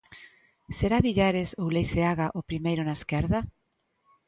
Será 0.77 0.97
Villares 1.07 1.49
ou 1.61 1.67
Leiceaga 1.75 2.27
o 2.39 2.41
primeiro 2.49 2.81
na 2.85 2.97
esquerda? 2.99 3.39